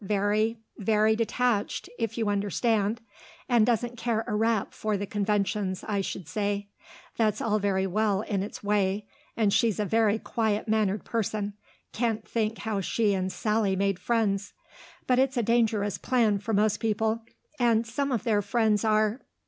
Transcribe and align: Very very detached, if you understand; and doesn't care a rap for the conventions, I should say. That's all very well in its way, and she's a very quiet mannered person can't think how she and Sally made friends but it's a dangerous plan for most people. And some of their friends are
Very 0.03 0.57
very 0.79 1.15
detached, 1.15 1.87
if 1.99 2.17
you 2.17 2.27
understand; 2.27 3.01
and 3.47 3.67
doesn't 3.67 3.99
care 3.99 4.23
a 4.25 4.33
rap 4.33 4.73
for 4.73 4.97
the 4.97 5.05
conventions, 5.05 5.85
I 5.87 6.01
should 6.01 6.27
say. 6.27 6.69
That's 7.17 7.39
all 7.39 7.59
very 7.59 7.85
well 7.85 8.21
in 8.23 8.41
its 8.41 8.63
way, 8.63 9.05
and 9.37 9.53
she's 9.53 9.79
a 9.79 9.85
very 9.85 10.17
quiet 10.17 10.67
mannered 10.67 11.05
person 11.05 11.53
can't 11.93 12.27
think 12.27 12.57
how 12.57 12.81
she 12.81 13.13
and 13.13 13.31
Sally 13.31 13.75
made 13.75 13.99
friends 13.99 14.53
but 15.05 15.19
it's 15.19 15.37
a 15.37 15.43
dangerous 15.43 15.99
plan 15.99 16.39
for 16.39 16.51
most 16.51 16.77
people. 16.79 17.21
And 17.59 17.85
some 17.85 18.11
of 18.11 18.23
their 18.23 18.41
friends 18.41 18.83
are 18.83 19.21